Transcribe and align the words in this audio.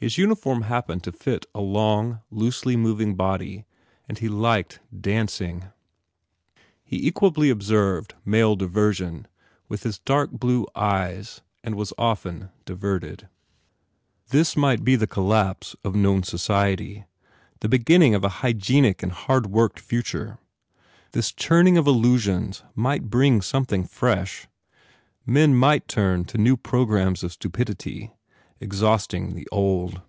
His 0.00 0.16
uniform 0.16 0.62
happened 0.62 1.02
to 1.02 1.10
fit 1.10 1.44
a 1.52 1.60
long, 1.60 2.20
loosely 2.30 2.76
mov 2.76 3.02
ing 3.02 3.16
body 3.16 3.64
and 4.08 4.16
he 4.16 4.28
liked 4.28 4.78
dancing. 5.00 5.70
He 6.84 7.08
equably 7.08 7.50
ob 7.50 7.64
served 7.64 8.14
male 8.24 8.54
diversion 8.54 9.26
with 9.68 9.82
his 9.82 9.98
dark 9.98 10.30
blue 10.30 10.68
eyes 10.76 11.40
and 11.64 11.74
was 11.74 11.92
often 11.98 12.50
diverted. 12.64 13.28
This 14.28 14.56
might 14.56 14.84
be 14.84 14.94
the 14.94 15.08
col 15.08 15.26
107 15.26 15.80
THE 15.82 15.82
FAIR 15.82 15.90
REWARDS 15.90 15.96
lapse 15.96 15.96
of 15.96 16.00
known 16.00 16.22
society, 16.38 17.04
the 17.58 17.68
beginning 17.68 18.14
of 18.14 18.22
a 18.22 18.28
hy 18.28 18.52
gienic 18.52 19.02
and 19.02 19.10
hardworked 19.10 19.80
future. 19.80 20.38
This 21.10 21.32
churning 21.32 21.76
of 21.76 21.88
illusions 21.88 22.62
might 22.76 23.10
bring 23.10 23.42
something 23.42 23.82
fresh. 23.82 24.46
Men 25.26 25.56
might 25.56 25.88
turn 25.88 26.24
to 26.26 26.38
new 26.38 26.56
programs 26.56 27.24
of 27.24 27.32
stupidity, 27.32 28.12
ex 28.60 28.80
hausting 28.80 29.34
the 29.36 29.46
old. 29.52 30.02